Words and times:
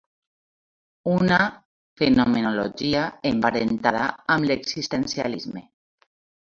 Una 1.15 1.37
fenomenologia 2.01 3.05
emparentada 3.35 4.11
amb 4.39 4.53
l'existencialisme. 4.53 5.69